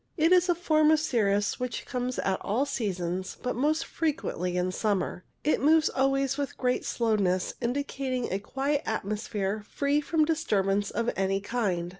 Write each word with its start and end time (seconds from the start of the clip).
It 0.17 0.31
is 0.31 0.49
a 0.49 0.55
form 0.55 0.89
of 0.89 0.99
cirrus 0.99 1.59
which 1.59 1.85
comes 1.85 2.17
at 2.17 2.41
all 2.41 2.65
seasons, 2.65 3.37
but 3.43 3.55
most 3.55 3.85
frequently 3.85 4.57
in 4.57 4.71
summer; 4.71 5.25
it 5.43 5.61
moves 5.61 5.89
always 5.89 6.39
with 6.39 6.57
great 6.57 6.85
slowness, 6.85 7.53
indicating 7.61 8.31
a 8.33 8.39
quiet 8.39 8.81
atmosphere 8.87 9.63
free 9.69 10.01
from 10.01 10.25
disturbance 10.25 10.89
of 10.89 11.11
any 11.15 11.39
kind. 11.39 11.89